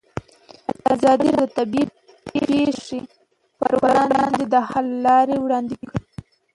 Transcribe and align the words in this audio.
ازادي 0.93 1.05
راډیو 1.31 1.53
د 1.53 1.53
طبیعي 1.57 1.85
پېښې 2.27 2.99
پر 3.59 3.71
وړاندې 3.81 4.43
د 4.53 4.55
حل 4.69 4.87
لارې 5.05 5.35
وړاندې 5.39 5.75
کړي. 5.89 6.03